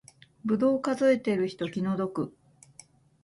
[0.45, 2.33] ぶどう数えてる人気の毒